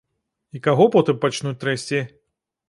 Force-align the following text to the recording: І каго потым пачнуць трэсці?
І 0.55 0.61
каго 0.67 0.87
потым 0.95 1.19
пачнуць 1.27 1.55
трэсці? 1.65 2.01